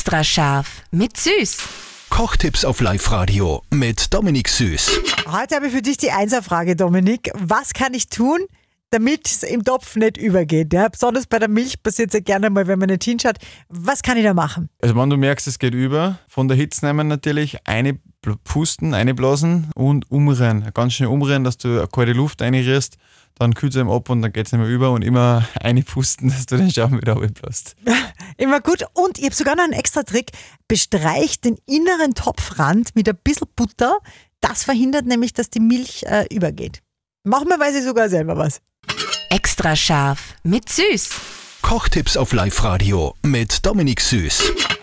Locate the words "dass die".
35.34-35.60